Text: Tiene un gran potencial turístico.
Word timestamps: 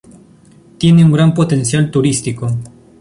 Tiene 0.79 1.05
un 1.05 1.11
gran 1.11 1.31
potencial 1.35 1.91
turístico. 1.91 2.47